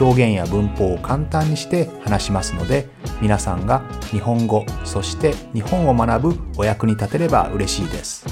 [0.00, 2.88] 表現や文法を簡単にして話しますので
[3.20, 8.24] 皆さんが日本語そして日本を学ぶお役に立てれば嬉しいです。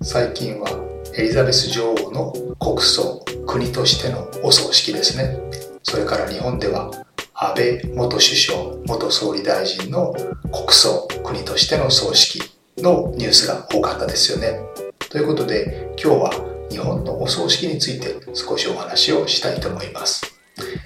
[0.00, 0.70] 最近は
[1.16, 5.38] エリザベス女王の国葬国としてのお葬式ですね。
[5.82, 6.90] それから日本では
[7.32, 10.12] 安倍元首相元総理大臣の
[10.52, 12.42] 国葬国としての葬式
[12.76, 14.60] のニュースが多かったですよね。
[14.98, 16.30] ということで今日は
[16.70, 20.38] 日本のお葬式について少しお話をしたいと思います、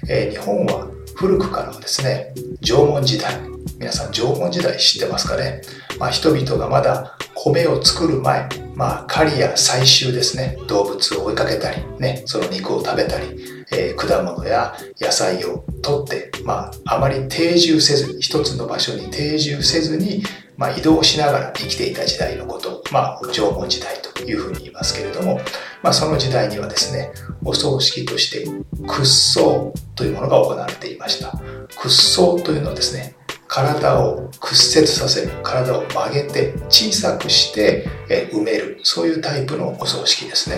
[0.07, 3.37] えー、日本は古くからですね縄文時代
[3.77, 5.61] 皆さん縄文時代知ってますかね、
[5.99, 20.23] まあ、人々がまだ米を作る前、まあ、狩りや採集ですね、動物を追いかけたり、ね、その肉を食べたり、えー、果物や野菜を取って、まあ、あまり定住せずに、一つの場所に定住せずに、
[20.57, 25.39] まあ、移動しながら生きていた時代のことを、まあ、縄文時代というふうに言いますけれども、
[25.81, 27.11] まあ、その時代にはですね、
[27.43, 28.47] お葬式として
[28.87, 31.39] 屈葬というものが行われていました。
[31.77, 33.15] 屈葬というのはですね、
[33.53, 37.87] 体を屈折させる体を曲げて小さくして
[38.31, 40.55] 埋めるそういうタイプのお葬式ですね、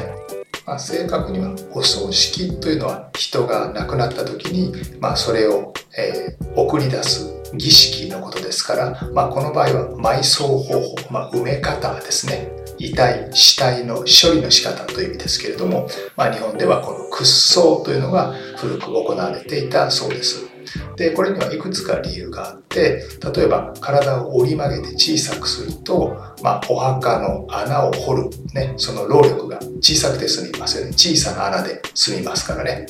[0.65, 12.50] まあ、正確にはお葬式というのは人が亡くなった時に、まあ、それを、えー、送り出す儀式のことですから、まあ、この場合は埋葬方法、まあ、埋め方ですね。
[12.78, 20.54] 遺体死体の処理の仕方という意味ですけれども、まあ、日本ではこの屈葬というのが古く行われていたそうです。
[20.96, 23.03] でこれにはいくつか理由があって
[23.36, 30.92] 例えば体を折り曲げて小さくすると、まあ、お墓の穴を掘る、ね、その労力が小さくて済みますよね。
[30.92, 32.88] 小さな穴で済みますからね、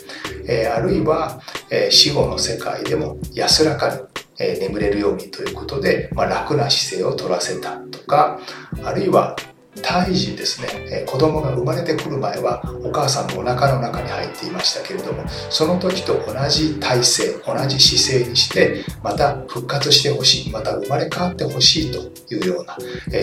[0.47, 4.01] えー、あるいは、えー、死後の世界でも安らかに
[4.39, 8.39] え眠れるようにということで、まあ、楽な姿勢を取らせたとか
[8.83, 9.35] あるいは
[9.81, 11.03] 胎児ですね。
[11.05, 22.77] 子供が生まれてくる前はお母さんのお腹の中に入っていましたけれどもその時と同じ体勢同じ姿勢にしてまた復活してほしいまた生まれ変わってほしいというような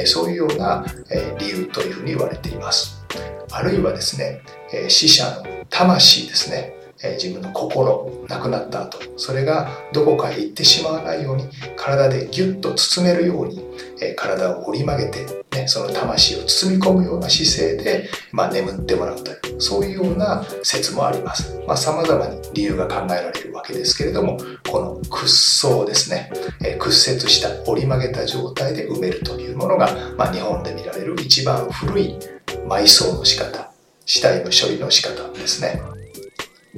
[0.07, 0.85] そういうような
[1.39, 3.05] 理由というふうに言われています。
[3.51, 4.43] あるいはですね
[4.89, 6.82] 死者の魂ですね。
[7.03, 13.61] 自分の心亡くなった後それがどこかへ行ってしまわないように体でギュッと包めるように、
[14.17, 21.61] 体を折り曲げて、ね、その魂を包み込むような姿勢で、まあ、眠ってもらうというそういうような説もあります。
[21.67, 24.39] まあ、様々に理由が考えられるわけですけれども
[24.69, 26.33] この屈葬ですね、
[26.79, 32.19] 屈折した折り曲げた状態で埋めるというものが、まあ、日本で見られる一番古い
[32.67, 33.71] 埋葬の仕方
[34.05, 36.02] 死体の処理の仕方ですね。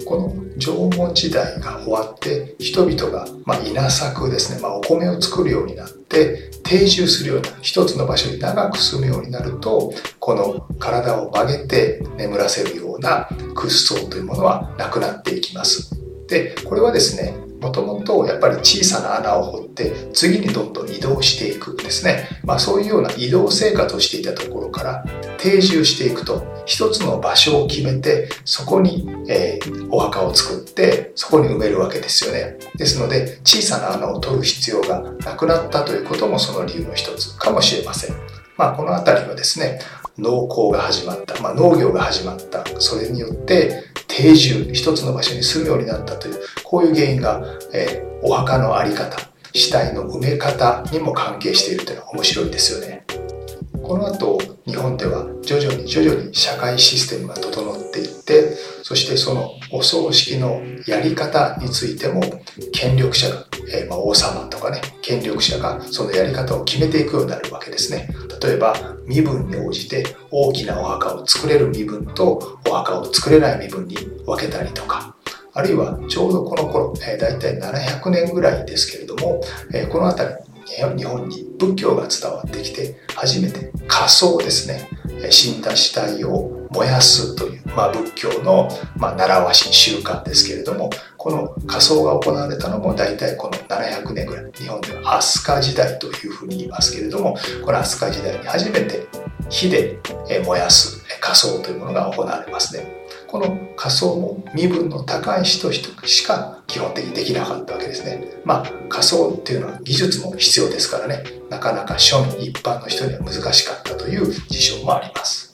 [0.05, 15.94] この縄文時代が終わって人々が、まあ、稲作ですね、まあ、お米を作るようになって定住するような一つの場所に長く住むようになるとこの体を曲げて眠らせるような屈葬というものはなくなっていきます。
[16.26, 25.04] でこれはですねもともとやっぱり小さな穴を掘って次にどんどん移動していくですね、まあ、そういうような移動生活をしていたところから
[25.38, 32.58] 定住していくと一つの場所を決めてそこに、えー、お墓を作ってそこに埋めるわけですよね。
[32.76, 38.16] ですので小さな穴を取る必要がなくなったということもその理由の一つかもしれません。
[38.58, 39.81] まあこの辺りはですね
[40.19, 42.64] 農耕が始まった、まあ、農業が始まった。
[42.78, 47.43] それによって定住一つの場所に住むようになったというこういう原因が、
[47.73, 49.19] えー、お墓の在り方
[49.53, 53.05] 死体の埋め方にも関係しているというのは面白いですよね。
[53.83, 62.23] この後日本では徐々に徐々に社会システムが整っていってそしてそのお葬式のやり方についても
[62.73, 68.08] 権力者が、えー、まあ、王様とかね権力者がそのやり方を決めていくようになるわけですね。
[68.43, 68.75] 例えば
[69.06, 73.96] 身分に応じて大きなお墓を作れる身分とお墓を作れない身分に
[74.26, 75.14] 分けたりとか
[75.52, 79.40] あるいはちょうどこの頃、えー、大体700年ぐらいですけれども、
[79.72, 80.34] えー、この辺り
[80.66, 84.88] 日本に仏教が伝わってきて初めて火葬ですね
[85.31, 99.06] 死んだ死体を燃やすという、まあ、仏教の、まあ、習わし習慣ですけれどもこの仮装が行われたのも大体この700年ぐらい日本では飛鳥時代というふうに言いますけれどもこの飛鳥時代に初めて
[99.49, 100.00] 火で
[100.44, 103.04] 燃やす仮装というものが行われますね。
[103.34, 108.28] この仮想も身分の高い人しか基本的にできなかったわけですね。
[108.44, 115.50] まあ仮想っていうのは技術も必要ですからね、なかなか庶民一般の人には難しかったという事象もあります。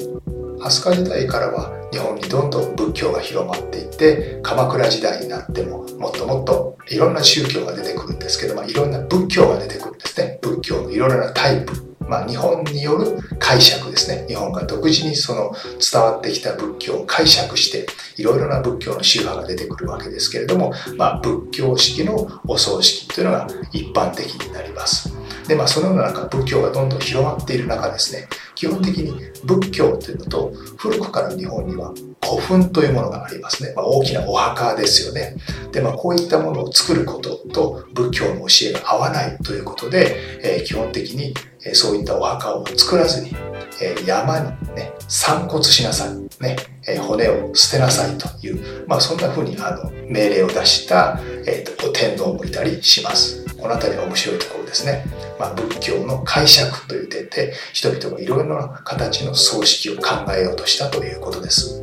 [0.61, 17.87] 飛鳥時代からは日本にどんどん仏教が広まっていって鎌倉時代になってももっともっといろんな宗教が出てくるんですけど、まあ、いろんな仏教が出てくるんですね仏教のいろいろなタイプまあ、日本による解釈ですね日本が独自にその伝わってきた仏教を解釈して
[18.17, 25.15] いろいろな仏教の宗派が出てくるわけですけれども、まあ、仏教式のお葬式というのが一般的になります。
[25.47, 28.29] でまあそのような中仏教がどんどん広まっている中ですね
[28.61, 35.35] 基本的に仏教というのと古くから日本には古墳というものがありますね、まあ、大きなお墓ですよね。
[35.73, 41.33] でまあこういったものを作ることと仏教の教えが合わないということで、えー、基本的に
[41.73, 43.35] そういったお墓を作らずに、
[43.81, 46.57] え山にね、散骨しなさい、ね、
[46.87, 53.50] え骨を捨てなさいという、まあそんな風にあの命令を出した、えーと、天皇もいたりします。
[53.61, 55.05] この辺りが面白いところですね。
[55.39, 61.83] まあ、仏教の解釈という点で人々がいろいろな形の葬式を考えようとしたということです。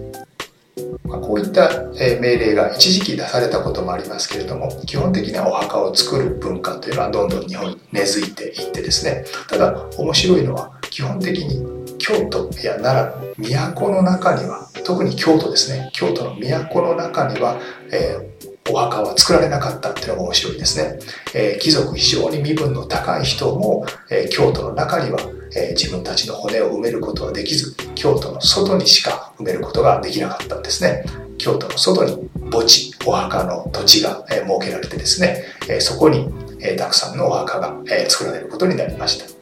[1.04, 17.60] まあ、こういった命令が一時期出されたこともありますけれども基本的にはお墓を作る文化というのはどんどん日本に根付いていってですねただ面白いのは基本的に京都や奈良都の中には特に京都ですね京都の都の中には、
[17.92, 18.37] えー、
[18.78, 21.00] お墓は作られなかったっていうのが面白いですね、
[21.34, 25.20] えー、貴族非常に身分の高い人も、えー、京都の中には
[25.56, 31.06] えー、自分たちの骨を埋めることはできず京都の外にしか埋めることができなかったんですね。
[31.38, 39.37] 京都の外に墓地お墓の土地が、えー、設けられてですね、えー、そこに、えたくさんのお墓が、え作られることになりました。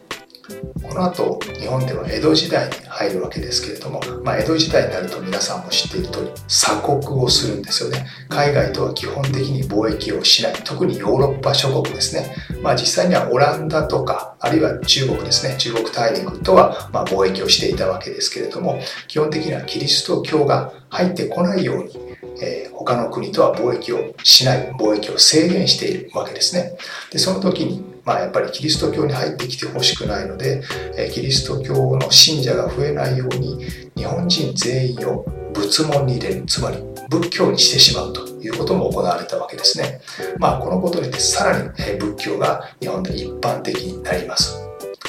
[0.84, 8.06] この後日本では江戸時代に入るわけですけれども、まあ、江戸時代になると皆さんも知っている通り鎖国をするんですよね。
[8.30, 10.54] 海外とは基本的に貿易をしない。
[10.64, 15.56] 特にヨーロッパ諸国ですね、まあ、実際にはオランダとかあるいは中国ですね。
[15.58, 22.06] 中国大陸とはま貿易をしていたわけですけれども基本的にはキリスト教が入ってこないように
[22.42, 26.78] えー、他の国とは貿易をしない貿易を制限しているわけですね。
[27.12, 30.62] でその時にまあ、やっぱりキリスト教に入ってきてほしくないので、
[30.96, 33.66] えキリスト教の信者が増えないように
[33.96, 36.78] 日本人全員を仏門に入れるつまり
[37.10, 40.02] 仏教にしてしまうということも行われたわけですね。
[40.38, 44.60] まあ、このことによってさらに仏教が日本で一般的になります。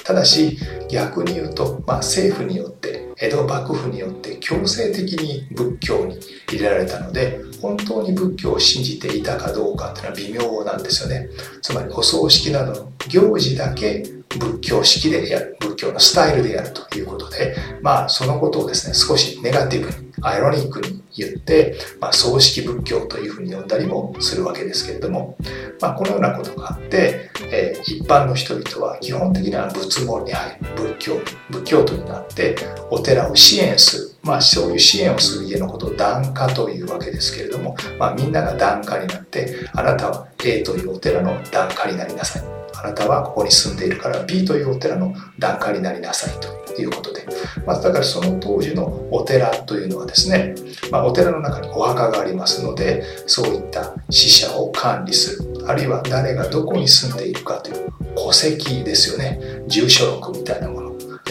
[0.04, 0.58] ただし
[0.88, 6.18] 逆に言うと、まあ、政府によって江戸幕府によって強制的に仏教に
[6.48, 11.28] 入れられたので本当に仏教を信じていたかどうかっていうのは微妙なんですよね。
[11.62, 25.36] つまりお葬式などの行事だけ仏教式でやる仏教のスタイルでやるということでまあそのことをですね少しネガティブにアイロニックに言って、まあ、葬式仏教というふうに呼んだりもするわけですけれども、
[25.80, 31.20] まあ、このようなことがあって、えー、一般の人々は基本的には仏門に入る仏教
[31.50, 32.56] 仏教徒になって
[32.90, 42.42] お寺を支援するまあ、そういう支援をする家のことを檀家というわけですけれども、まあ、みんなが檀家になってあなたは A というお寺の檀家になりなさい。
[42.74, 46.65] あなたはここに住んでいるから B というお寺の檀家になりなさいと。
[46.82, 47.26] いうことで、
[47.66, 50.54] まあ、だからその当時のお寺というのはですね、
[50.90, 60.86] まあ、お寺の中にお墓がありますのでそういった死者を管理するあるいは誰がどこに住んでいるかという戸籍ですよね住所録みたいなもの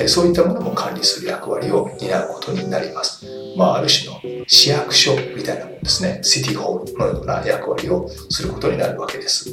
[0.08, 3.26] そういったものも管理する役割を担うことになります。
[3.56, 9.50] まあ、ある種の市役所みたいなものですね、シティホールのような役割をすることになるわけです。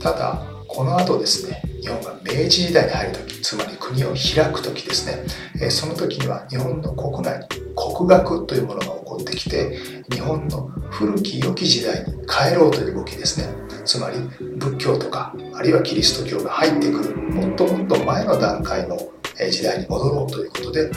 [0.00, 9.78] ただ、この後ですね、日本が明治時代に入るとき、つまり国を開くときですね、その時には日本の国内に国学というものが起こってきて、
[10.10, 13.46] 日本の古き良き時代に帰ろうという動きですね。
[13.84, 14.18] つまり
[14.56, 18.98] 仏教とかあるいはキリスト教が入ってくるもっともっと前の段階の
[19.50, 20.90] 時代に戻ろうということで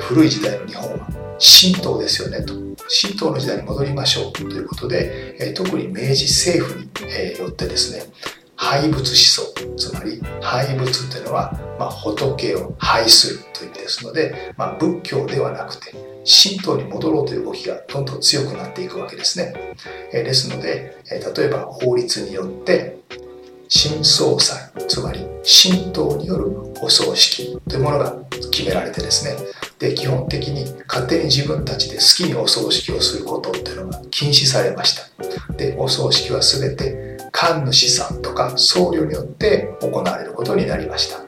[0.00, 1.08] 古い時代の日本は
[1.38, 8.02] 神道ですよねと神道の時代に戻りましょうということで特に明治政府によってですね
[8.72, 15.92] 廃仏思想つまり廃仏というのは、まあ、仏を廃するという意味ですので、まあ、仏教ではなくて
[16.24, 19.74] 神道に戻ろうという動きがどんどん強くなっていくわけですね。
[20.12, 22.96] えですので、え例えば法律によって
[23.68, 28.16] 新総裁つまり神道によるお葬式というものが
[28.52, 29.36] 決められてですね
[29.78, 37.01] で基本的に勝手に自分たちで好きにお葬式をすることっていうのが禁止されましたでお葬式は全て
[37.32, 41.20] 神主さんとか僧侶によって行われることになりました。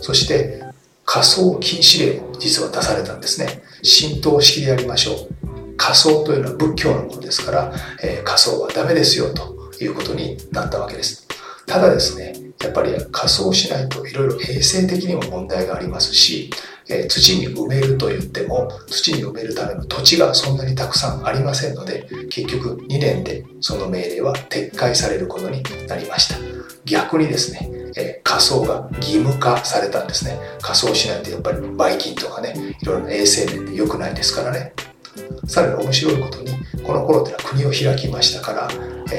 [0.00, 0.62] そして
[1.04, 3.62] 仮装禁止令も実は出されたんですね。
[3.82, 5.76] 神道式でやりましょう。
[5.76, 11.28] 仮装というのは仏教のものですから、えー、仮装はダメですよということになったわけです。
[11.66, 16.50] ただですねやっぱり仮装しないといろいろ衛生的にも問題がありますし
[16.88, 26.36] え土に埋めると言っても土に埋めるための土地がそんなにたくさんありませんので結局2年でその命令は撤回されることになりました。
[26.84, 30.36] 逆にですね、え仮装が義務化されたんですね。
[30.60, 34.72] 仮装しないとやっぱりばい菌とかねいろいろな衛生面で良くないですからね。
[35.46, 36.50] さらに面白いことに
[36.82, 38.68] この頃ってのは国を開きましたから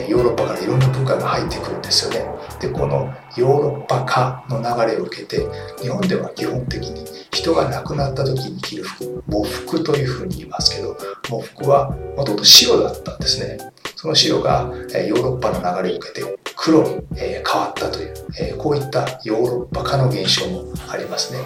[0.08, 2.26] ヨーロッパからいろんな文化が入ってくるんですよね。
[2.60, 5.46] でこのヨーロッパ化の流れを受けて
[5.82, 10.98] 日本では基本的に人が亡くなった時に着る服喪服というふうに言いますけど
[11.30, 13.58] 喪服はもともと白だったんですね。
[13.96, 14.72] その白が
[15.08, 21.40] ヨーロッパの流れを受けて黒に変わったというこういったヨーロッパ化の現象もありますね。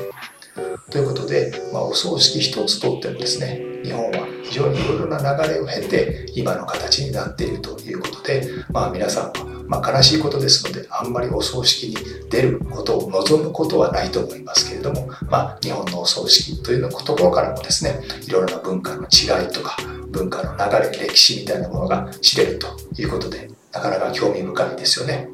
[0.90, 11.96] ということで、まあ、お葬式一つとってもですね日本は非常にいろいろな流れを経て今の形になっているということで、まあ、皆さんはまあ、悲しいことですのであんまりお葬式に
[12.30, 19.78] 出ることを望むことはないと思いますけれども、まあ、日本のお葬式というのところからもですねいろいろな文化の違いとか
[20.10, 25.30] 文化の流れ歴史みたいなものが知れるということでなかなか興味深いですよね。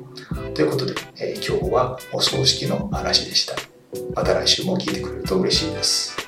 [0.53, 3.72] ということで、えー、今日はお葬式の話でした。
[4.15, 6.22] また来週も聞いてくれると嬉しいです。